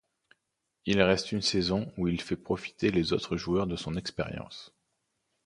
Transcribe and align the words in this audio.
Il 0.87 0.99
reste 0.99 1.31
une 1.31 1.43
saison 1.43 1.93
où 1.95 2.07
il 2.07 2.19
fait 2.21 2.35
profiter 2.35 2.89
les 2.89 3.13
autres 3.13 3.37
joueurs 3.37 3.67
de 3.67 3.75
son 3.75 3.95
expérience. 3.95 4.73